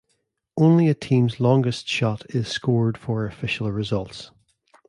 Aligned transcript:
Only 0.57 0.87
a 0.87 0.95
team's 0.95 1.39
longest 1.39 1.87
shot 1.87 2.25
is 2.33 2.47
scored 2.47 2.97
for 2.97 3.27
official 3.27 3.71
results. 3.71 4.31